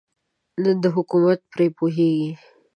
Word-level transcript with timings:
زموږ 0.63 0.83
حکومت 0.97 1.39
پرې 1.51 1.67
پوهېږي. 1.77 2.31